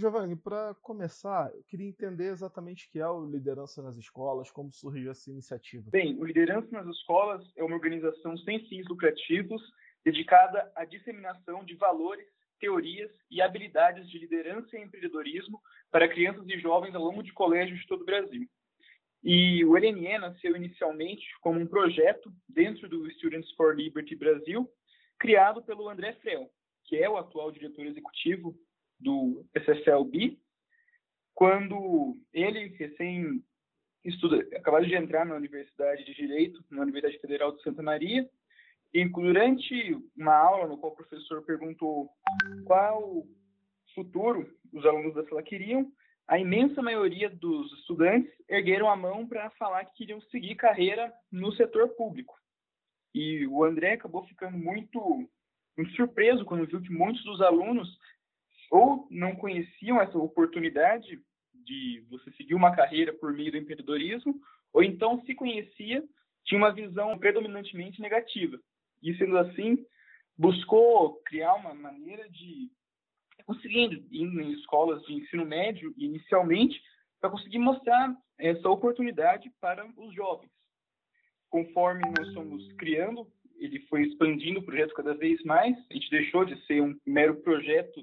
Giovanni, 0.00 0.34
para 0.34 0.74
começar, 0.80 1.52
eu 1.54 1.62
queria 1.64 1.86
entender 1.86 2.28
exatamente 2.28 2.86
o 2.86 2.90
que 2.90 2.98
é 2.98 3.06
o 3.06 3.26
Liderança 3.26 3.82
nas 3.82 3.98
Escolas, 3.98 4.50
como 4.50 4.72
surgiu 4.72 5.10
essa 5.10 5.30
iniciativa. 5.30 5.90
Bem, 5.90 6.18
o 6.18 6.24
Liderança 6.24 6.68
nas 6.72 6.86
Escolas 6.96 7.46
é 7.54 7.62
uma 7.62 7.74
organização 7.74 8.34
sem 8.38 8.66
fins 8.66 8.88
lucrativos 8.88 9.62
dedicada 10.02 10.72
à 10.74 10.86
disseminação 10.86 11.62
de 11.66 11.74
valores, 11.74 12.26
teorias 12.58 13.10
e 13.30 13.42
habilidades 13.42 14.08
de 14.08 14.18
liderança 14.18 14.74
e 14.76 14.82
empreendedorismo 14.82 15.60
para 15.90 16.08
crianças 16.08 16.48
e 16.48 16.58
jovens 16.58 16.94
ao 16.94 17.02
longo 17.02 17.22
de 17.22 17.32
colégios 17.34 17.78
de 17.78 17.86
todo 17.86 18.00
o 18.00 18.06
Brasil. 18.06 18.48
E 19.22 19.62
o 19.66 19.76
LNE 19.76 20.18
nasceu 20.18 20.56
inicialmente 20.56 21.26
como 21.42 21.60
um 21.60 21.66
projeto 21.66 22.32
dentro 22.48 22.88
do 22.88 23.10
Students 23.10 23.52
for 23.52 23.76
Liberty 23.76 24.16
Brasil, 24.16 24.66
criado 25.18 25.62
pelo 25.62 25.90
André 25.90 26.14
Frel, 26.22 26.50
que 26.86 26.96
é 26.96 27.08
o 27.08 27.18
atual 27.18 27.52
diretor 27.52 27.84
executivo 27.84 28.56
do 29.00 29.44
SFLB, 29.54 30.38
quando 31.34 32.16
ele, 32.32 32.68
recém 32.76 33.42
estuda, 34.04 34.38
acabado 34.56 34.86
de 34.86 34.94
entrar 34.94 35.24
na 35.24 35.34
Universidade 35.34 36.04
de 36.04 36.14
Direito, 36.14 36.62
na 36.70 36.82
Universidade 36.82 37.20
Federal 37.20 37.52
de 37.56 37.62
Santa 37.62 37.82
Maria, 37.82 38.28
e 38.92 39.04
durante 39.08 39.96
uma 40.16 40.34
aula 40.34 40.66
no 40.66 40.76
qual 40.76 40.92
o 40.92 40.96
professor 40.96 41.42
perguntou 41.42 42.10
qual 42.64 43.24
futuro 43.94 44.52
os 44.72 44.84
alunos 44.84 45.14
da 45.14 45.24
sala 45.26 45.42
queriam, 45.42 45.90
a 46.26 46.38
imensa 46.38 46.80
maioria 46.80 47.28
dos 47.28 47.72
estudantes 47.78 48.32
ergueram 48.48 48.88
a 48.88 48.96
mão 48.96 49.26
para 49.26 49.50
falar 49.50 49.84
que 49.84 49.98
queriam 49.98 50.20
seguir 50.22 50.54
carreira 50.54 51.12
no 51.30 51.52
setor 51.54 51.88
público. 51.90 52.34
E 53.14 53.46
o 53.48 53.64
André 53.64 53.94
acabou 53.94 54.24
ficando 54.26 54.56
muito, 54.56 55.28
muito 55.76 55.92
surpreso 55.96 56.44
quando 56.44 56.66
viu 56.66 56.80
que 56.80 56.92
muitos 56.92 57.22
dos 57.24 57.40
alunos 57.40 57.98
ou 58.70 59.06
não 59.10 59.34
conheciam 59.34 60.00
essa 60.00 60.16
oportunidade 60.16 61.20
de 61.52 62.04
você 62.08 62.30
seguir 62.32 62.54
uma 62.54 62.74
carreira 62.74 63.12
por 63.12 63.32
meio 63.32 63.50
do 63.50 63.58
empreendedorismo, 63.58 64.34
ou 64.72 64.82
então 64.82 65.20
se 65.24 65.34
conhecia, 65.34 66.02
tinha 66.44 66.58
uma 66.58 66.72
visão 66.72 67.18
predominantemente 67.18 68.00
negativa. 68.00 68.58
E 69.02 69.14
sendo 69.16 69.36
assim, 69.36 69.84
buscou 70.38 71.20
criar 71.26 71.54
uma 71.54 71.74
maneira 71.74 72.28
de 72.30 72.70
conseguindo 73.44 73.94
ir 74.10 74.22
em 74.22 74.52
escolas 74.52 75.02
de 75.02 75.14
ensino 75.14 75.44
médio 75.44 75.92
inicialmente 75.96 76.80
para 77.20 77.30
conseguir 77.30 77.58
mostrar 77.58 78.14
essa 78.38 78.68
oportunidade 78.68 79.50
para 79.60 79.84
os 79.96 80.14
jovens. 80.14 80.50
Conforme 81.48 82.02
nós 82.16 82.32
fomos 82.32 82.72
criando, 82.74 83.26
ele 83.58 83.80
foi 83.80 84.04
expandindo 84.04 84.60
o 84.60 84.64
projeto 84.64 84.94
cada 84.94 85.14
vez 85.14 85.42
mais. 85.42 85.76
A 85.90 85.94
gente 85.94 86.08
deixou 86.10 86.44
de 86.44 86.58
ser 86.66 86.80
um 86.80 86.96
mero 87.04 87.36
projeto 87.42 88.00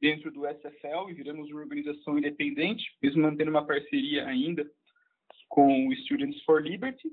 dentro 0.00 0.30
do 0.30 0.46
SFL 0.46 1.10
e 1.10 1.14
viramos 1.14 1.50
uma 1.50 1.60
organização 1.60 2.18
independente, 2.18 2.84
mesmo 3.02 3.22
mantendo 3.22 3.50
uma 3.50 3.66
parceria 3.66 4.26
ainda 4.26 4.68
com 5.48 5.88
o 5.88 5.96
Students 5.96 6.42
for 6.44 6.62
Liberty. 6.62 7.08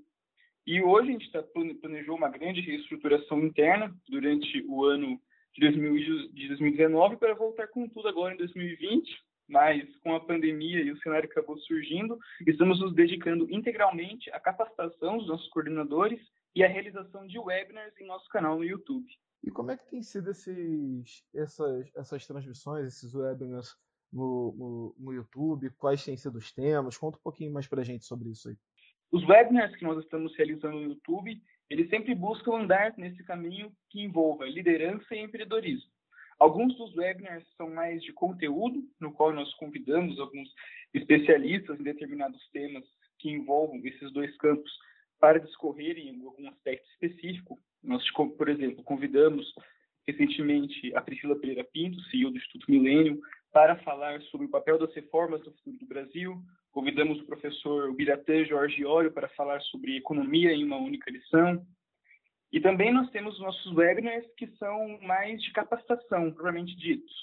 E 0.68 0.82
hoje 0.82 1.10
a 1.10 1.12
gente 1.12 1.32
tá, 1.32 1.44
planejou 1.82 2.16
uma 2.16 2.30
grande 2.30 2.62
reestruturação 2.62 3.40
interna 3.42 3.96
durante 4.10 4.64
o 4.68 4.84
ano 4.84 5.20
de, 5.54 5.62
2019 5.62 7.18
para 7.18 7.34
voltar 7.34 7.68
com 7.68 7.88
tudo 7.88 8.08
agora 8.08 8.34
em 8.34 8.38
2020, 8.38 9.08
mas 9.48 9.84
com 9.98 10.16
a 10.16 10.20
pandemia 10.20 10.82
e 10.82 10.92
o 10.92 10.98
cenário 10.98 11.30
que 11.30 11.38
acabou 11.38 11.58
surgindo, 11.60 12.18
estamos 12.48 12.80
nos 12.80 12.94
dedicando 12.94 13.48
integralmente 13.52 14.30
à 14.32 14.40
capacitação 14.40 15.18
dos 15.18 15.28
nossos 15.28 15.48
coordenadores 15.50 16.20
e 16.56 16.64
à 16.64 16.68
realização 16.68 17.28
de 17.28 17.38
webinars 17.38 17.94
em 18.00 18.08
nosso 18.08 18.28
canal 18.30 18.58
no 18.58 18.64
YouTube. 18.64 19.08
E 19.46 19.52
como 19.52 19.70
é 19.70 19.78
que 19.78 19.88
tem 19.88 20.02
sido 20.02 20.32
esses, 20.32 21.24
essas, 21.32 21.96
essas 21.96 22.26
transmissões, 22.26 22.88
esses 22.88 23.14
webinars 23.14 23.78
no, 24.12 24.52
no, 24.58 24.96
no 24.98 25.14
YouTube? 25.14 25.70
Quais 25.78 26.04
têm 26.04 26.18
sido 26.18 26.40
os 26.40 26.52
temas? 26.52 26.98
Conta 26.98 27.20
um 27.20 27.22
pouquinho 27.22 27.54
mais 27.54 27.68
para 27.68 27.82
a 27.82 27.86
gente 27.86 28.06
sobre 28.06 28.32
isso 28.32 28.50
aí. 28.50 28.58
Os 29.12 29.24
webinars 29.24 29.76
que 29.76 29.84
nós 29.84 30.04
estamos 30.04 30.36
realizando 30.36 30.78
no 30.78 30.90
YouTube, 30.90 31.40
eles 31.70 31.88
sempre 31.92 32.16
buscam 32.16 32.56
andar 32.56 32.98
nesse 32.98 33.24
caminho 33.24 33.72
que 33.92 34.02
envolva 34.02 34.48
liderança 34.48 35.14
e 35.14 35.20
empreendedorismo. 35.20 35.92
Alguns 36.40 36.76
dos 36.76 36.96
webinars 36.96 37.46
são 37.56 37.70
mais 37.70 38.02
de 38.02 38.12
conteúdo, 38.14 38.84
no 39.00 39.14
qual 39.14 39.32
nós 39.32 39.54
convidamos 39.54 40.20
alguns 40.20 40.50
especialistas 40.92 41.80
em 41.80 41.84
determinados 41.84 42.42
temas 42.50 42.84
que 43.20 43.30
envolvam 43.30 43.80
esses 43.86 44.12
dois 44.12 44.36
campos 44.38 44.72
para 45.20 45.40
discorrerem 45.40 46.10
em 46.10 46.26
algum 46.26 46.50
aspecto 46.50 46.90
específico. 46.90 47.60
Nós, 47.86 48.04
por 48.12 48.50
exemplo, 48.50 48.84
convidamos 48.84 49.54
recentemente 50.08 50.96
a 50.96 51.02
Priscila 51.02 51.36
Pereira 51.36 51.64
Pinto, 51.64 52.00
CEO 52.04 52.32
do 52.32 52.38
Instituto 52.38 52.70
Milênio, 52.70 53.20
para 53.52 53.78
falar 53.78 54.22
sobre 54.24 54.48
o 54.48 54.50
papel 54.50 54.78
das 54.78 54.94
reformas 54.94 55.42
do 55.42 55.52
futuro 55.52 55.78
do 55.78 55.86
Brasil. 55.86 56.38
Convidamos 56.72 57.22
o 57.22 57.26
professor 57.26 57.94
Biratã 57.94 58.44
Jorge 58.46 58.84
Olho 58.86 59.12
para 59.12 59.30
falar 59.30 59.62
sobre 59.62 59.98
economia 59.98 60.52
em 60.52 60.64
uma 60.64 60.78
única 60.78 61.10
lição. 61.10 61.66
E 62.52 62.60
também 62.60 62.94
nós 62.94 63.10
temos 63.12 63.40
nossos 63.40 63.72
webinars 63.74 64.26
que 64.38 64.48
são 64.58 65.00
mais 65.02 65.42
de 65.42 65.52
capacitação, 65.52 66.32
propriamente 66.32 66.76
ditos, 66.76 67.14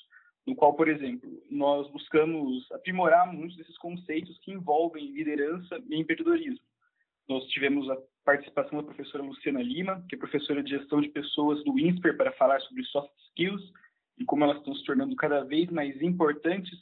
no 0.46 0.54
qual, 0.54 0.74
por 0.74 0.88
exemplo, 0.88 1.30
nós 1.50 1.90
buscamos 1.90 2.70
aprimorar 2.72 3.32
muitos 3.32 3.56
desses 3.56 3.76
conceitos 3.78 4.38
que 4.38 4.52
envolvem 4.52 5.12
liderança 5.12 5.80
e 5.88 5.96
empreendedorismo. 5.96 6.71
Nós 7.28 7.44
tivemos 7.46 7.88
a 7.90 7.96
participação 8.24 8.78
da 8.78 8.84
professora 8.84 9.22
Luciana 9.22 9.62
Lima, 9.62 10.04
que 10.08 10.14
é 10.14 10.18
professora 10.18 10.62
de 10.62 10.70
gestão 10.70 11.00
de 11.00 11.08
pessoas 11.08 11.62
do 11.64 11.78
INSPER, 11.78 12.16
para 12.16 12.32
falar 12.32 12.60
sobre 12.62 12.84
soft 12.84 13.12
skills 13.28 13.62
e 14.18 14.24
como 14.24 14.44
elas 14.44 14.58
estão 14.58 14.74
se 14.74 14.84
tornando 14.84 15.14
cada 15.16 15.44
vez 15.44 15.70
mais 15.70 16.00
importantes 16.02 16.78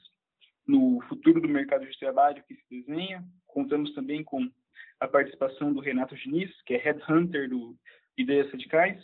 no 0.67 1.01
futuro 1.09 1.41
do 1.41 1.49
mercado 1.49 1.87
de 1.87 1.99
trabalho 1.99 2.43
que 2.47 2.55
se 2.55 2.65
desenha. 2.71 3.25
Contamos 3.47 3.93
também 3.95 4.23
com 4.23 4.49
a 5.01 5.09
participação 5.09 5.73
do 5.73 5.81
Renato 5.81 6.15
Diniz, 6.15 6.51
que 6.63 6.75
é 6.75 6.79
headhunter 6.79 7.49
do 7.49 7.77
Ideias 8.17 8.51
Radicais, 8.53 9.03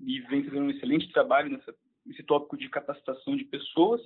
e 0.00 0.20
vem 0.22 0.44
fazendo 0.44 0.66
um 0.66 0.70
excelente 0.70 1.10
trabalho 1.12 1.50
nessa, 1.50 1.74
nesse 2.04 2.22
tópico 2.22 2.56
de 2.56 2.68
capacitação 2.68 3.36
de 3.36 3.44
pessoas. 3.44 4.00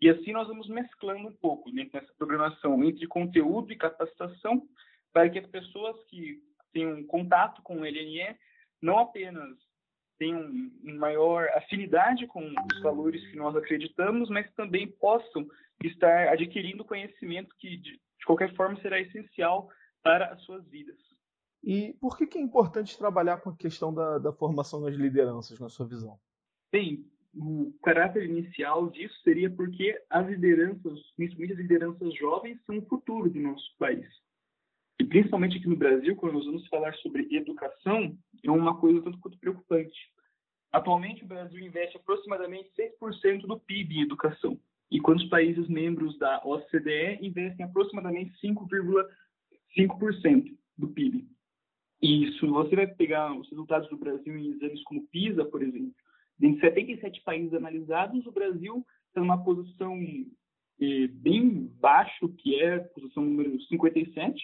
E 0.00 0.08
assim 0.08 0.32
nós 0.32 0.46
vamos 0.46 0.68
mesclando 0.68 1.28
um 1.28 1.36
pouco 1.36 1.70
dentro 1.70 1.92
dessa 1.92 2.12
programação 2.16 2.82
entre 2.84 3.06
conteúdo 3.06 3.72
e 3.72 3.76
capacitação, 3.76 4.62
para 5.16 5.30
que 5.30 5.38
as 5.38 5.46
pessoas 5.46 5.96
que 6.10 6.42
tenham 6.74 7.02
contato 7.04 7.62
com 7.62 7.80
o 7.80 7.84
LNE 7.86 8.36
não 8.82 8.98
apenas 8.98 9.56
tenham 10.18 10.46
maior 10.82 11.48
afinidade 11.54 12.26
com 12.26 12.46
os 12.46 12.82
valores 12.82 13.26
que 13.30 13.36
nós 13.38 13.56
acreditamos, 13.56 14.28
mas 14.28 14.52
também 14.52 14.86
possam 14.86 15.48
estar 15.82 16.28
adquirindo 16.28 16.84
conhecimento 16.84 17.56
que, 17.58 17.78
de, 17.78 17.98
qualquer 18.26 18.54
forma, 18.54 18.78
será 18.82 19.00
essencial 19.00 19.70
para 20.02 20.34
as 20.34 20.42
suas 20.42 20.68
vidas. 20.68 20.98
E 21.64 21.94
por 21.98 22.18
que, 22.18 22.26
que 22.26 22.36
é 22.36 22.42
importante 22.42 22.98
trabalhar 22.98 23.38
com 23.38 23.48
a 23.48 23.56
questão 23.56 23.94
da, 23.94 24.18
da 24.18 24.34
formação 24.34 24.82
das 24.82 24.96
lideranças, 24.96 25.58
na 25.58 25.70
sua 25.70 25.88
visão? 25.88 26.20
Bem, 26.70 27.06
o 27.34 27.72
caráter 27.82 28.24
inicial 28.24 28.90
disso 28.90 29.18
seria 29.22 29.48
porque 29.48 29.98
as 30.10 30.26
lideranças, 30.28 31.00
principalmente 31.16 31.54
as 31.54 31.58
lideranças 31.58 32.14
jovens, 32.16 32.62
são 32.66 32.76
o 32.76 32.86
futuro 32.86 33.30
do 33.30 33.40
nosso 33.40 33.74
país. 33.78 34.06
E 34.98 35.04
principalmente 35.04 35.58
aqui 35.58 35.68
no 35.68 35.76
Brasil, 35.76 36.16
quando 36.16 36.32
nós 36.34 36.46
vamos 36.46 36.66
falar 36.68 36.94
sobre 36.96 37.28
educação, 37.30 38.16
é 38.42 38.50
uma 38.50 38.78
coisa 38.78 39.02
tanto 39.02 39.18
quanto 39.18 39.38
preocupante. 39.38 39.96
Atualmente, 40.72 41.24
o 41.24 41.26
Brasil 41.26 41.60
investe 41.60 41.96
aproximadamente 41.96 42.70
6% 43.00 43.42
do 43.42 43.60
PIB 43.60 43.96
em 43.96 44.02
educação, 44.02 44.58
enquanto 44.90 45.20
os 45.20 45.28
países 45.28 45.68
membros 45.68 46.18
da 46.18 46.40
OCDE 46.44 47.18
investem 47.22 47.64
aproximadamente 47.64 48.34
5,5% 48.42 50.56
do 50.76 50.88
PIB. 50.88 51.24
E 52.02 52.32
se 52.38 52.46
você 52.46 52.76
vai 52.76 52.86
pegar 52.86 53.34
os 53.34 53.48
resultados 53.50 53.88
do 53.88 53.96
Brasil 53.96 54.36
em 54.36 54.50
exames 54.50 54.82
como 54.84 55.06
PISA, 55.08 55.44
por 55.44 55.62
exemplo, 55.62 55.94
dentre 56.38 56.60
77 56.60 57.22
países 57.22 57.54
analisados, 57.54 58.26
o 58.26 58.32
Brasil 58.32 58.86
está 59.08 59.20
numa 59.20 59.42
posição 59.42 59.98
eh, 60.80 61.06
bem 61.08 61.72
baixo, 61.80 62.28
que 62.28 62.60
é 62.60 62.76
a 62.76 62.84
posição 62.84 63.24
número 63.24 63.60
57, 63.62 64.40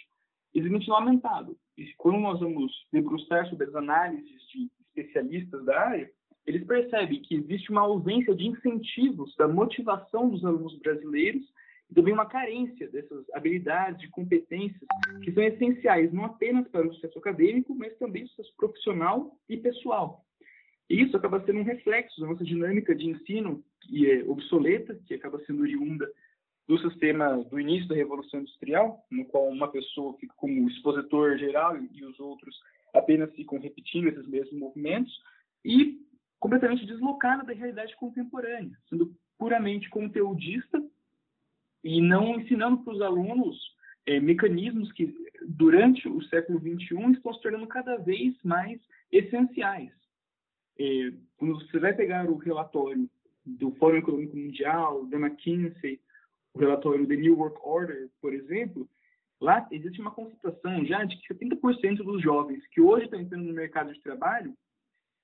extremamente 0.54 0.90
lamentável. 0.90 1.56
E 1.76 1.92
quando 1.96 2.20
nós 2.20 2.40
vamos 2.40 2.72
debruçar 2.92 3.48
sobre 3.48 3.66
as 3.66 3.74
análises 3.74 4.40
de 4.48 4.70
especialistas 4.88 5.64
da 5.64 5.80
área, 5.80 6.10
eles 6.46 6.66
percebem 6.66 7.22
que 7.22 7.36
existe 7.36 7.70
uma 7.70 7.82
ausência 7.82 8.34
de 8.34 8.46
incentivos 8.46 9.34
da 9.36 9.48
motivação 9.48 10.28
dos 10.28 10.44
alunos 10.44 10.76
brasileiros 10.78 11.42
e 11.90 11.94
também 11.94 12.12
uma 12.12 12.26
carência 12.26 12.88
dessas 12.88 13.24
habilidades 13.32 14.02
e 14.02 14.10
competências 14.10 14.82
que 15.22 15.32
são 15.32 15.42
essenciais 15.42 16.12
não 16.12 16.24
apenas 16.24 16.66
para 16.68 16.86
o 16.86 16.94
sucesso 16.94 17.18
acadêmico, 17.18 17.74
mas 17.74 17.96
também 17.98 18.24
o 18.24 18.28
sucesso 18.28 18.52
profissional 18.56 19.36
e 19.48 19.56
pessoal. 19.56 20.24
E 20.90 21.00
isso 21.00 21.16
acaba 21.16 21.44
sendo 21.44 21.60
um 21.60 21.64
reflexo 21.64 22.20
da 22.20 22.26
nossa 22.26 22.44
dinâmica 22.44 22.94
de 22.94 23.08
ensino, 23.08 23.62
que 23.80 24.10
é 24.10 24.24
obsoleta, 24.24 24.98
que 25.06 25.14
acaba 25.14 25.38
sendo 25.46 25.62
oriunda 25.62 26.10
do 26.66 26.78
sistema 26.78 27.42
do 27.44 27.58
início 27.58 27.88
da 27.88 27.94
Revolução 27.94 28.40
Industrial, 28.40 29.04
no 29.10 29.24
qual 29.24 29.48
uma 29.48 29.68
pessoa 29.68 30.16
fica 30.18 30.34
como 30.36 30.68
expositor 30.68 31.36
geral 31.36 31.76
e 31.76 32.04
os 32.04 32.18
outros 32.20 32.54
apenas 32.94 33.34
ficam 33.34 33.58
repetindo 33.58 34.08
esses 34.08 34.26
mesmos 34.26 34.58
movimentos, 34.58 35.12
e 35.64 35.98
completamente 36.38 36.84
deslocada 36.86 37.44
da 37.44 37.52
realidade 37.52 37.94
contemporânea, 37.96 38.76
sendo 38.88 39.14
puramente 39.38 39.88
conteudista 39.90 40.82
e 41.82 42.00
não 42.00 42.38
ensinando 42.38 42.78
para 42.78 42.92
os 42.92 43.00
alunos 43.00 43.56
é, 44.06 44.20
mecanismos 44.20 44.90
que, 44.92 45.14
durante 45.46 46.08
o 46.08 46.22
século 46.24 46.58
XXI, 46.58 47.12
estão 47.12 47.32
se 47.34 47.42
tornando 47.42 47.66
cada 47.66 47.96
vez 47.96 48.34
mais 48.42 48.80
essenciais. 49.10 49.92
É, 50.78 51.12
quando 51.36 51.54
você 51.54 51.78
vai 51.78 51.92
pegar 51.92 52.28
o 52.28 52.36
relatório 52.36 53.08
do 53.44 53.70
Fórum 53.72 53.98
Econômico 53.98 54.36
Mundial, 54.36 55.06
da 55.06 55.18
McKinsey, 55.18 56.00
o 56.54 56.58
relatório 56.58 57.06
do 57.06 57.14
New 57.14 57.38
Work 57.38 57.58
Order, 57.62 58.08
por 58.20 58.32
exemplo, 58.32 58.88
lá 59.40 59.66
existe 59.70 60.00
uma 60.00 60.10
constatação 60.10 60.84
já 60.84 61.04
de 61.04 61.16
que 61.16 61.34
70% 61.34 61.96
dos 61.98 62.22
jovens 62.22 62.66
que 62.68 62.80
hoje 62.80 63.04
estão 63.04 63.20
entrando 63.20 63.44
no 63.44 63.54
mercado 63.54 63.92
de 63.92 64.00
trabalho 64.00 64.54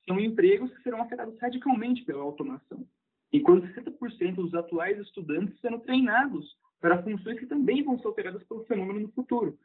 são 0.06 0.18
empregos 0.18 0.74
que 0.74 0.82
serão 0.82 1.02
afetados 1.02 1.38
radicalmente 1.38 2.02
pela 2.04 2.22
automação, 2.22 2.86
enquanto 3.32 3.66
60% 3.68 4.34
dos 4.36 4.54
atuais 4.54 4.98
estudantes 4.98 5.60
serão 5.60 5.78
treinados 5.80 6.56
para 6.80 7.02
funções 7.02 7.38
que 7.38 7.46
também 7.46 7.82
vão 7.82 7.98
ser 7.98 8.06
alteradas 8.06 8.42
pelo 8.44 8.64
fenômeno 8.64 9.00
no 9.00 9.12
futuro. 9.12 9.58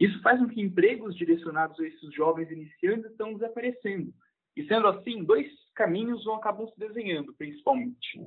Isso 0.00 0.20
faz 0.22 0.40
com 0.40 0.48
que 0.48 0.60
empregos 0.60 1.14
direcionados 1.14 1.78
a 1.78 1.86
esses 1.86 2.14
jovens 2.14 2.50
iniciantes 2.50 3.10
estão 3.10 3.34
desaparecendo. 3.34 4.12
E 4.56 4.64
sendo 4.66 4.86
assim, 4.86 5.24
dois 5.24 5.46
caminhos 5.74 6.24
vão 6.24 6.36
acabam 6.36 6.66
se 6.68 6.78
desenhando, 6.78 7.32
principalmente. 7.34 8.20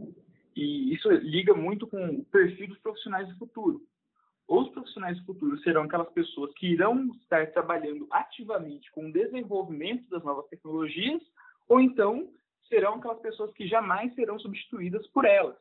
E 0.55 0.93
isso 0.93 1.09
liga 1.11 1.53
muito 1.53 1.85
com 1.85 2.03
o 2.05 2.25
perfil 2.25 2.67
dos 2.67 2.79
profissionais 2.79 3.27
do 3.27 3.37
futuro. 3.37 3.81
Os 4.47 4.69
profissionais 4.69 5.17
do 5.19 5.25
futuro 5.25 5.57
serão 5.59 5.83
aquelas 5.83 6.09
pessoas 6.13 6.53
que 6.53 6.67
irão 6.67 7.11
estar 7.21 7.51
trabalhando 7.51 8.07
ativamente 8.11 8.91
com 8.91 9.07
o 9.07 9.11
desenvolvimento 9.11 10.07
das 10.09 10.23
novas 10.23 10.47
tecnologias, 10.47 11.21
ou 11.67 11.79
então 11.79 12.29
serão 12.69 12.95
aquelas 12.95 13.19
pessoas 13.19 13.51
que 13.53 13.67
jamais 13.67 14.13
serão 14.13 14.39
substituídas 14.39 15.05
por 15.07 15.25
elas. 15.25 15.57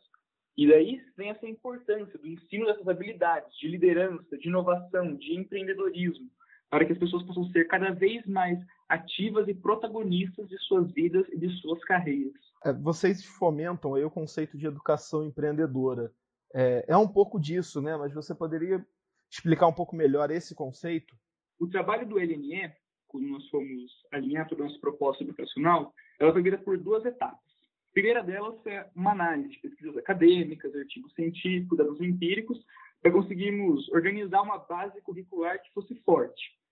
E 0.57 0.69
daí 0.69 1.03
vem 1.17 1.31
essa 1.31 1.47
importância 1.47 2.19
do 2.19 2.29
ensino 2.29 2.67
dessas 2.67 2.87
habilidades 2.87 3.57
de 3.59 3.69
liderança, 3.69 4.39
de 4.39 4.49
inovação, 4.49 5.17
de 5.17 5.35
empreendedorismo, 5.35 6.31
para 6.75 6.85
que 6.85 6.93
as 6.93 6.99
pessoas 6.99 7.23
possam 7.23 7.49
ser 7.53 7.69
cada 7.69 7.93
vez 7.93 8.27
mais 8.27 8.59
ativas 8.89 9.47
e 9.47 9.55
protagonistas 9.55 10.49
de 10.49 10.59
suas 10.59 10.91
vidas 10.91 11.25
e 11.29 11.39
de 11.39 11.49
suas 11.61 11.81
carreiras. 11.85 12.35
É, 12.65 12.73
vocês 12.73 13.25
fomentam 13.25 13.95
aí 13.95 14.05
o 14.05 14.11
conceito 14.11 14.59
de 14.59 14.67
educação 14.67 15.25
empreendedora. 15.25 16.11
É, 16.53 16.85
é 16.89 16.97
um 16.97 17.07
pouco 17.07 17.39
disso, 17.39 17.81
né? 17.81 17.97
Mas 17.97 18.13
você 18.13 18.35
poderia 18.35 18.85
explicar 19.31 19.69
um 19.69 19.73
pouco 19.73 19.95
melhor 19.95 20.33
esse 20.33 20.53
conceito? 20.53 21.15
O 21.61 21.69
trabalho 21.69 22.09
do 22.09 22.19
LNE, 22.19 22.73
quando 23.07 23.29
nós 23.29 23.49
fomos 23.51 23.93
alinhar 24.13 24.49
toda 24.49 24.65
a 24.65 24.67
nossa 24.67 24.81
proposta 24.81 25.23
educacional, 25.23 25.95
ela 26.19 26.33
foi 26.33 26.43
vista 26.43 26.59
por 26.59 26.77
duas 26.77 27.05
etapas. 27.05 27.39
A 27.39 27.93
primeira 27.93 28.21
delas 28.21 28.57
é 28.67 28.91
uma 28.97 29.13
análise 29.13 29.51
de 29.51 29.61
pesquisas 29.61 29.97
acadêmicas, 29.97 30.75
artigos 30.75 31.15
científicos, 31.15 31.79
dados 31.79 32.01
empíricos, 32.01 32.59
para 33.01 33.13
conseguirmos 33.13 33.89
organizar 33.91 34.43
uma 34.43 34.59
base 34.59 35.01
curricular 35.03 35.63
que 35.63 35.73
fosse 35.73 35.95
forte. 36.05 36.64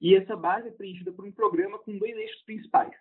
E 0.00 0.14
essa 0.14 0.34
base 0.34 0.68
é 0.68 0.72
preenchida 0.72 1.12
por 1.12 1.24
um 1.24 1.32
programa 1.32 1.78
com 1.78 1.98
dois 1.98 2.16
eixos 2.16 2.42
principais. 2.42 2.94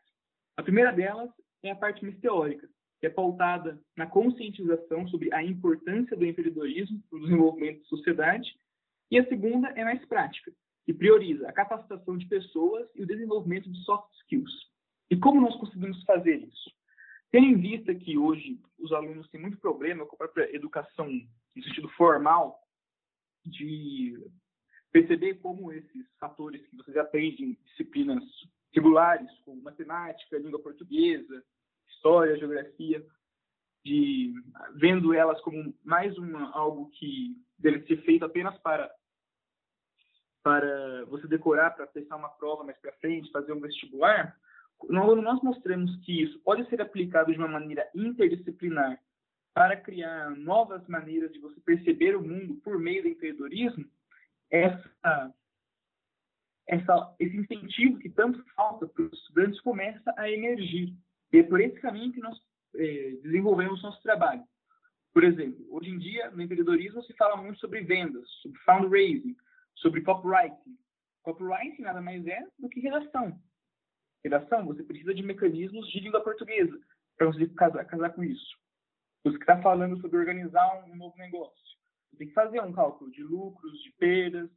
A 0.57 0.63
primeira 0.63 0.91
delas 0.91 1.29
é 1.63 1.71
a 1.71 1.75
parte 1.75 2.03
mais 2.03 2.17
teórica, 2.19 2.67
que 2.99 3.07
é 3.07 3.09
pautada 3.09 3.79
na 3.95 4.05
conscientização 4.05 5.07
sobre 5.07 5.33
a 5.33 5.41
importância 5.41 6.17
do 6.17 6.25
empreendedorismo 6.25 7.01
para 7.09 7.17
o 7.17 7.21
desenvolvimento 7.21 7.79
da 7.79 7.85
sociedade, 7.85 8.53
e 9.09 9.17
a 9.17 9.27
segunda 9.27 9.69
é 9.69 9.83
mais 9.83 10.03
prática, 10.05 10.51
que 10.85 10.93
prioriza 10.93 11.47
a 11.47 11.53
capacitação 11.53 12.17
de 12.17 12.27
pessoas 12.27 12.87
e 12.93 13.03
o 13.03 13.07
desenvolvimento 13.07 13.69
de 13.71 13.79
soft 13.83 14.13
skills. 14.21 14.51
E 15.09 15.17
como 15.17 15.41
nós 15.41 15.55
conseguimos 15.55 16.03
fazer 16.03 16.37
isso? 16.37 16.71
Tendo 17.31 17.45
em 17.45 17.57
vista 17.57 17.93
que 17.95 18.17
hoje 18.17 18.59
os 18.77 18.91
alunos 18.91 19.29
têm 19.29 19.39
muito 19.39 19.59
problema 19.59 20.05
com 20.05 20.15
a 20.15 20.19
própria 20.19 20.53
educação 20.55 21.07
no 21.07 21.63
sentido 21.63 21.87
formal, 21.89 22.59
de 23.45 24.19
perceber 24.91 25.35
como 25.35 25.71
esses 25.71 26.07
fatores 26.19 26.65
que 26.67 26.75
vocês 26.75 26.97
aprendem 26.97 27.51
em 27.51 27.57
disciplinas 27.65 28.23
regulares, 28.71 29.29
como 29.45 29.61
matemática, 29.61 30.37
língua 30.37 30.61
portuguesa, 30.61 31.43
história, 31.87 32.37
geografia, 32.37 33.05
de 33.83 34.33
vendo 34.75 35.13
elas 35.13 35.39
como 35.41 35.73
mais 35.83 36.17
uma 36.17 36.51
algo 36.51 36.89
que 36.91 37.35
deve 37.57 37.85
ser 37.85 37.97
feito 38.03 38.25
apenas 38.25 38.57
para 38.59 38.91
para 40.43 41.05
você 41.05 41.27
decorar 41.27 41.71
para 41.71 41.87
prestar 41.87 42.15
uma 42.15 42.29
prova 42.29 42.63
mais 42.63 42.77
para 42.79 42.93
frente, 42.93 43.31
fazer 43.31 43.51
um 43.51 43.59
vestibular, 43.59 44.35
nós 44.87 45.41
mostramos 45.41 45.95
que 46.05 46.23
isso 46.23 46.39
pode 46.39 46.67
ser 46.69 46.81
aplicado 46.81 47.31
de 47.31 47.37
uma 47.37 47.47
maneira 47.47 47.87
interdisciplinar 47.93 48.99
para 49.53 49.75
criar 49.75 50.29
novas 50.31 50.87
maneiras 50.87 51.31
de 51.33 51.39
você 51.39 51.59
perceber 51.61 52.15
o 52.15 52.21
mundo 52.21 52.55
por 52.63 52.79
meio 52.79 53.03
do 53.03 53.09
empreendedorismo, 53.09 53.85
essa, 54.51 55.33
essa, 56.67 57.15
esse 57.19 57.37
incentivo 57.37 57.99
que 57.99 58.09
tanto 58.09 58.43
falta 58.55 58.87
para 58.87 59.03
os 59.03 59.13
estudantes 59.13 59.59
começa 59.61 60.13
a 60.17 60.29
emergir. 60.29 60.93
E 61.31 61.39
é 61.39 61.43
por 61.43 61.59
esse 61.61 61.79
caminho 61.79 62.11
que 62.11 62.19
nós 62.19 62.37
é, 62.75 63.11
desenvolvemos 63.23 63.81
nosso 63.81 64.01
trabalho. 64.01 64.43
Por 65.13 65.23
exemplo, 65.23 65.65
hoje 65.69 65.89
em 65.89 65.97
dia, 65.97 66.29
no 66.31 66.41
empreendedorismo 66.41 67.03
se 67.03 67.13
fala 67.13 67.35
muito 67.35 67.59
sobre 67.59 67.81
vendas, 67.81 68.29
sobre 68.41 68.59
fundraising, 68.59 69.35
sobre 69.75 70.01
copywriting. 70.01 70.77
Copywriting 71.23 71.81
nada 71.81 72.01
mais 72.01 72.25
é 72.27 72.45
do 72.57 72.69
que 72.69 72.79
redação. 72.79 73.39
Redação, 74.23 74.65
você 74.65 74.83
precisa 74.83 75.13
de 75.13 75.23
mecanismos 75.23 75.87
de 75.89 75.99
língua 75.99 76.21
portuguesa 76.21 76.77
para 77.17 77.27
conseguir 77.27 77.53
casar, 77.55 77.85
casar 77.85 78.09
com 78.11 78.23
isso. 78.23 78.57
Você 79.23 79.37
está 79.37 79.61
falando 79.61 79.99
sobre 79.99 80.17
organizar 80.17 80.85
um 80.85 80.95
novo 80.95 81.17
negócio. 81.17 81.78
Você 82.09 82.17
tem 82.17 82.27
que 82.27 82.33
fazer 82.33 82.61
um 82.61 82.71
cálculo 82.71 83.11
de 83.11 83.23
lucros, 83.23 83.81
de 83.83 83.91
perdas, 83.93 84.49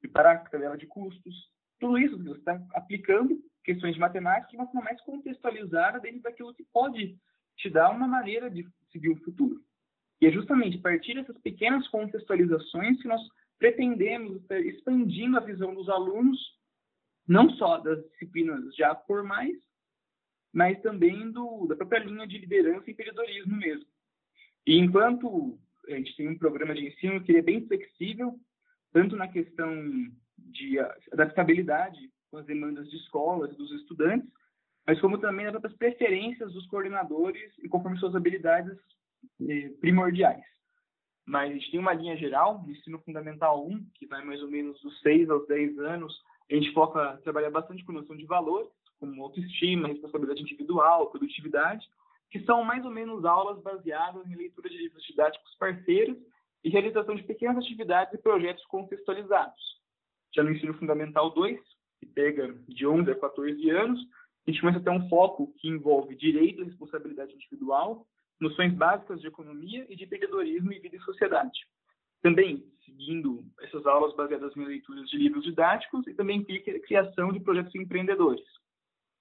preparar 0.00 0.36
a 0.36 0.48
tabela 0.48 0.76
de 0.76 0.86
custos. 0.86 1.50
Tudo 1.78 1.98
isso 1.98 2.18
você 2.22 2.38
está 2.38 2.60
aplicando 2.74 3.40
questões 3.64 3.94
de 3.94 4.00
matemática 4.00 4.50
de 4.50 4.56
uma 4.56 4.66
forma 4.66 4.82
mais 4.82 5.00
contextualizada 5.02 6.00
dentro 6.00 6.22
daquilo 6.22 6.54
que 6.54 6.64
pode 6.72 7.18
te 7.56 7.70
dar 7.70 7.90
uma 7.90 8.06
maneira 8.06 8.50
de 8.50 8.66
seguir 8.90 9.10
o 9.10 9.22
futuro. 9.22 9.60
E 10.20 10.26
é 10.26 10.30
justamente 10.32 10.78
a 10.78 10.80
partir 10.80 11.14
dessas 11.14 11.38
pequenas 11.38 11.86
contextualizações 11.88 13.00
que 13.00 13.08
nós 13.08 13.20
pretendemos 13.58 14.42
expandindo 14.50 15.36
a 15.36 15.40
visão 15.40 15.74
dos 15.74 15.88
alunos, 15.88 16.38
não 17.26 17.50
só 17.50 17.78
das 17.78 18.02
disciplinas 18.10 18.74
já 18.74 18.94
formais, 18.94 19.56
mas 20.52 20.80
também 20.80 21.30
do, 21.30 21.66
da 21.66 21.76
própria 21.76 22.00
linha 22.00 22.26
de 22.26 22.38
liderança 22.38 22.88
e 22.88 22.92
empreendedorismo 22.92 23.56
mesmo. 23.56 23.86
E 24.66 24.78
enquanto 24.78 25.58
a 25.88 25.96
gente 25.96 26.16
tem 26.16 26.28
um 26.28 26.38
programa 26.38 26.74
de 26.74 26.86
ensino 26.86 27.22
que 27.22 27.36
é 27.36 27.42
bem 27.42 27.66
flexível, 27.66 28.38
tanto 28.92 29.16
na 29.16 29.28
questão 29.28 29.70
de 30.36 30.78
adaptabilidade 31.12 31.98
com 32.30 32.38
as 32.38 32.46
demandas 32.46 32.88
de 32.90 32.96
escolas 32.96 33.52
e 33.52 33.56
dos 33.56 33.70
estudantes, 33.72 34.28
mas 34.86 35.00
como 35.00 35.18
também 35.18 35.44
nas 35.44 35.52
próprias 35.52 35.76
preferências 35.76 36.52
dos 36.52 36.66
coordenadores 36.66 37.52
e 37.62 37.68
conforme 37.68 37.98
suas 37.98 38.14
habilidades 38.14 38.76
eh, 39.48 39.70
primordiais. 39.80 40.44
Mas 41.26 41.50
a 41.50 41.54
gente 41.54 41.70
tem 41.70 41.80
uma 41.80 41.92
linha 41.92 42.16
geral, 42.16 42.62
no 42.62 42.70
ensino 42.70 42.98
fundamental 43.00 43.66
1, 43.66 43.86
que 43.94 44.06
vai 44.06 44.24
mais 44.24 44.42
ou 44.42 44.50
menos 44.50 44.80
dos 44.80 44.98
6 45.00 45.28
aos 45.28 45.46
10 45.46 45.78
anos, 45.80 46.22
a 46.50 46.54
gente 46.54 46.72
foca, 46.72 47.18
trabalha 47.22 47.50
bastante 47.50 47.84
com 47.84 47.92
noção 47.92 48.16
de 48.16 48.24
valores, 48.24 48.70
como 48.98 49.22
autoestima, 49.22 49.88
responsabilidade 49.88 50.42
individual, 50.42 51.10
produtividade, 51.10 51.86
que 52.30 52.40
são 52.44 52.62
mais 52.62 52.84
ou 52.84 52.90
menos 52.90 53.24
aulas 53.24 53.62
baseadas 53.62 54.26
em 54.26 54.36
leitura 54.36 54.68
de 54.68 54.76
livros 54.76 55.02
didáticos 55.04 55.54
parceiros 55.56 56.18
e 56.62 56.68
realização 56.68 57.14
de 57.14 57.22
pequenas 57.22 57.64
atividades 57.64 58.12
e 58.14 58.18
projetos 58.18 58.64
contextualizados. 58.66 59.78
Já 60.34 60.42
no 60.42 60.50
ensino 60.50 60.74
fundamental 60.74 61.30
2, 61.30 61.58
que 62.00 62.06
pega 62.06 62.54
de 62.68 62.86
11 62.86 63.10
a 63.10 63.14
14 63.14 63.70
anos, 63.70 64.00
a 64.46 64.50
gente 64.50 64.60
começa 64.60 64.78
a 64.78 64.82
ter 64.82 64.90
um 64.90 65.08
foco 65.08 65.52
que 65.58 65.68
envolve 65.68 66.14
direito 66.14 66.62
e 66.62 66.64
responsabilidade 66.64 67.34
individual, 67.34 68.06
noções 68.40 68.72
básicas 68.74 69.20
de 69.20 69.26
economia 69.26 69.86
e 69.88 69.96
de 69.96 70.04
empreendedorismo 70.04 70.72
e 70.72 70.78
vida 70.78 70.96
em 70.96 71.00
sociedade. 71.00 71.58
Também 72.22 72.64
seguindo 72.84 73.44
essas 73.60 73.86
aulas 73.86 74.14
baseadas 74.16 74.56
em 74.56 74.64
leituras 74.64 75.08
de 75.08 75.18
livros 75.18 75.44
didáticos 75.44 76.06
e 76.06 76.14
também 76.14 76.44
a 76.48 76.80
criação 76.80 77.32
de 77.32 77.40
projetos 77.40 77.74
empreendedores. 77.74 78.44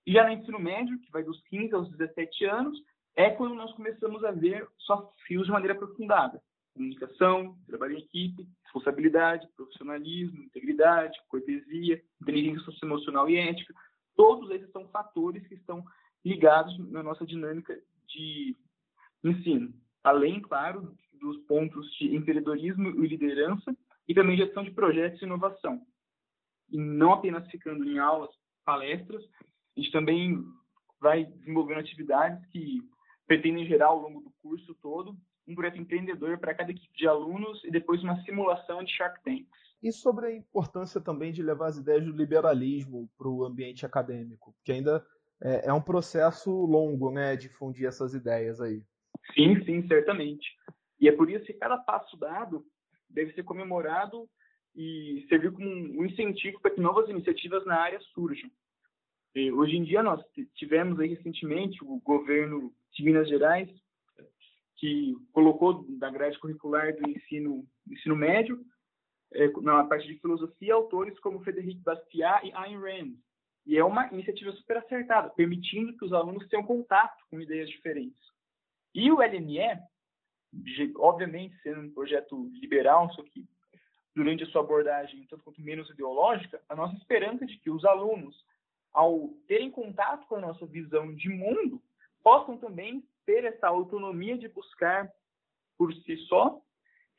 E 0.06 0.14
já 0.14 0.24
no 0.26 0.32
ensino 0.32 0.60
médio, 0.60 1.00
que 1.00 1.12
vai 1.12 1.24
dos 1.24 1.42
15 1.44 1.74
aos 1.74 1.90
17 1.92 2.46
anos, 2.46 2.80
é 3.18 3.32
quando 3.32 3.56
nós 3.56 3.74
começamos 3.74 4.24
a 4.24 4.32
ver 4.32 4.68
soft 4.78 5.10
skills 5.22 5.48
de 5.48 5.52
maneira 5.52 5.74
aprofundada. 5.74 6.40
Comunicação, 6.76 7.58
trabalho 7.66 7.96
em 7.96 8.02
equipe, 8.02 8.48
responsabilidade, 8.66 9.48
profissionalismo, 9.56 10.44
integridade, 10.44 11.18
cortesia, 11.28 12.00
inteligência 12.22 12.62
socioemocional 12.62 13.28
e 13.28 13.38
ética. 13.38 13.74
Todos 14.16 14.52
esses 14.52 14.72
são 14.72 14.88
fatores 14.90 15.46
que 15.48 15.56
estão 15.56 15.84
ligados 16.24 16.78
na 16.92 17.02
nossa 17.02 17.26
dinâmica 17.26 17.76
de 18.08 18.56
ensino. 19.24 19.74
Além, 20.04 20.40
claro, 20.40 20.96
dos 21.14 21.38
pontos 21.46 21.92
de 21.96 22.16
empreendedorismo 22.16 23.04
e 23.04 23.08
liderança 23.08 23.76
e 24.08 24.14
também 24.14 24.38
gestão 24.38 24.64
de 24.64 24.70
projetos 24.70 25.20
e 25.20 25.26
inovação. 25.26 25.82
E 26.70 26.78
não 26.78 27.14
apenas 27.14 27.50
ficando 27.50 27.84
em 27.84 27.98
aulas, 27.98 28.30
palestras, 28.64 29.24
a 29.76 29.80
gente 29.80 29.92
também 29.92 30.44
vai 31.00 31.26
desenvolvendo 31.26 31.80
atividades 31.80 32.46
que 32.52 32.80
pretendem 33.28 33.68
gerar 33.68 33.88
ao 33.88 34.00
longo 34.00 34.22
do 34.22 34.32
curso 34.42 34.74
todo 34.82 35.16
um 35.48 35.56
projeto 35.56 35.80
empreendedor 35.80 36.38
para 36.40 36.54
cada 36.54 36.72
equipe 36.72 36.96
de 36.98 37.08
alunos 37.08 37.64
e 37.64 37.72
depois 37.72 38.04
uma 38.04 38.22
simulação 38.24 38.84
de 38.84 38.92
Shark 38.92 39.24
Tanks. 39.24 39.48
E 39.82 39.92
sobre 39.92 40.26
a 40.26 40.36
importância 40.36 41.00
também 41.00 41.32
de 41.32 41.42
levar 41.42 41.68
as 41.68 41.78
ideias 41.78 42.04
do 42.04 42.12
liberalismo 42.12 43.10
para 43.18 43.30
o 43.30 43.46
ambiente 43.46 43.86
acadêmico, 43.86 44.54
que 44.66 44.72
ainda 44.72 45.06
é, 45.42 45.70
é, 45.70 45.74
um 45.74 45.82
processo 45.82 46.52
longo, 46.52 47.12
né, 47.12 47.36
difundir 47.36 47.88
essas 47.88 48.14
ideias 48.14 48.60
aí. 48.60 48.82
Sim, 49.34 49.64
sim, 49.64 49.88
certamente. 49.88 50.48
E 51.00 51.08
é 51.08 51.12
por 51.12 51.30
isso 51.30 51.46
que 51.46 51.54
cada 51.54 51.78
passo 51.78 52.18
dado 52.18 52.66
deve 53.10 53.34
ser 53.34 53.44
comemorado 53.44 54.28
e 54.76 55.26
servir 55.30 55.52
como 55.52 55.68
um 55.68 56.06
incentivo 56.06 56.60
para 56.60 56.72
que 56.72 56.82
novas 56.82 57.08
iniciativas 57.10 57.66
na 57.66 57.80
área 57.80 58.00
surjam. 58.14 58.50
Hoje 59.36 59.78
em 59.78 59.84
dia 59.84 60.02
nós 60.02 60.24
tivemos 60.56 61.00
aí 61.00 61.10
recentemente 61.10 61.84
o 61.84 62.00
governo 62.00 62.74
de 62.94 63.04
Minas 63.04 63.30
Gerais 63.30 63.70
que 64.78 65.16
colocou 65.32 65.86
da 65.98 66.10
grade 66.10 66.40
curricular 66.40 66.96
do 66.96 67.10
ensino 67.10 67.68
ensino 67.90 68.16
médio 68.16 68.64
é, 69.34 69.48
na 69.62 69.84
parte 69.84 70.08
de 70.08 70.20
filosofia 70.20 70.74
autores 70.74 71.20
como 71.20 71.42
Frederic 71.42 71.80
Bastiat 71.82 72.48
e 72.48 72.54
Ayn 72.54 72.80
Rand. 72.80 73.14
E 73.66 73.78
é 73.78 73.84
uma 73.84 74.08
iniciativa 74.14 74.52
super 74.54 74.78
acertada, 74.78 75.30
permitindo 75.32 75.96
que 75.98 76.06
os 76.06 76.14
alunos 76.14 76.48
tenham 76.48 76.66
contato 76.66 77.22
com 77.30 77.42
ideias 77.42 77.70
diferentes. 77.70 78.22
E 78.96 79.12
o 79.12 79.18
LME, 79.18 79.60
obviamente 80.96 81.60
sendo 81.62 81.82
um 81.82 81.94
projeto 81.94 82.50
liberal, 82.62 83.12
só 83.14 83.24
que 83.24 83.46
durante 84.16 84.44
a 84.44 84.48
sua 84.48 84.62
abordagem 84.62 85.28
tanto 85.30 85.44
quanto 85.44 85.62
menos 85.62 85.90
ideológica, 85.90 86.62
a 86.70 86.76
nossa 86.76 86.96
esperança 86.96 87.44
é 87.44 87.48
de 87.48 87.60
que 87.60 87.70
os 87.70 87.84
alunos, 87.84 88.36
ao 88.94 89.30
terem 89.48 89.70
contato 89.70 90.28
com 90.28 90.36
a 90.36 90.42
nossa 90.42 90.66
visão 90.66 91.14
de 91.14 91.30
mundo, 91.30 91.82
possam 92.24 92.58
também 92.58 93.04
ter 93.26 93.44
essa 93.44 93.68
autonomia 93.68 94.38
de 94.38 94.48
buscar 94.48 95.12
por 95.78 95.94
si 95.94 96.18
só 96.28 96.62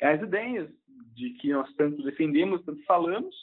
as 0.02 0.20
ideias 0.20 0.70
de 1.14 1.30
que 1.34 1.52
nós 1.52 1.72
tanto 1.74 2.02
defendemos, 2.02 2.64
tanto 2.64 2.82
falamos, 2.84 3.34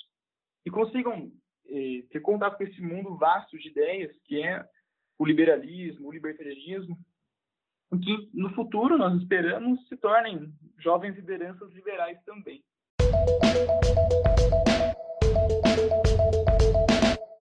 e 0.66 0.72
consigam 0.72 1.32
eh, 1.68 2.04
ter 2.10 2.20
contato 2.22 2.58
com 2.58 2.64
esse 2.64 2.82
mundo 2.82 3.18
vasto 3.18 3.58
de 3.58 3.70
ideias 3.70 4.16
que 4.24 4.42
é 4.42 4.68
o 5.18 5.26
liberalismo, 5.26 6.08
o 6.08 6.12
libertarianismo, 6.12 6.98
que 8.04 8.30
no 8.34 8.54
futuro 8.54 8.98
nós 8.98 9.20
esperamos 9.22 9.88
se 9.88 9.96
tornem 9.98 10.54
jovens 10.80 11.16
lideranças 11.16 11.72
liberais 11.72 12.22
também. 12.26 12.64